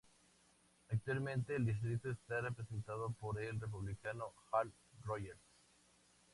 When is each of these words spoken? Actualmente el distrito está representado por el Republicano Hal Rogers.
Actualmente 0.89 1.55
el 1.55 1.67
distrito 1.67 2.09
está 2.09 2.41
representado 2.41 3.11
por 3.11 3.39
el 3.39 3.59
Republicano 3.59 4.33
Hal 4.51 4.71
Rogers. 5.03 5.37